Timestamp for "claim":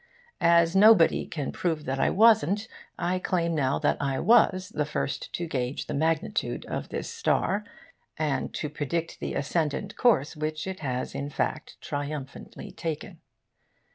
3.19-3.53